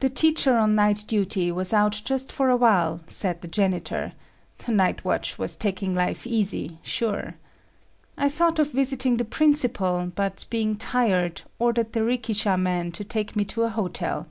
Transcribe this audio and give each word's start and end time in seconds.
The 0.00 0.10
teacher 0.10 0.58
on 0.58 0.74
night 0.74 1.02
duty 1.08 1.50
was 1.50 1.72
out 1.72 2.02
just 2.04 2.30
for 2.30 2.50
a 2.50 2.56
while, 2.58 3.00
said 3.06 3.40
the 3.40 3.48
janitor,—the 3.48 4.70
night 4.70 5.02
watch 5.02 5.38
was 5.38 5.56
taking 5.56 5.94
life 5.94 6.26
easy, 6.26 6.76
sure. 6.82 7.36
I 8.18 8.28
thought 8.28 8.58
of 8.58 8.72
visiting 8.72 9.16
the 9.16 9.24
principal, 9.24 10.12
but 10.14 10.44
being 10.50 10.76
tired, 10.76 11.40
ordered 11.58 11.94
the 11.94 12.00
rikishaman 12.04 12.92
to 12.92 13.02
take 13.02 13.34
me 13.34 13.46
to 13.46 13.62
a 13.62 13.70
hotel. 13.70 14.26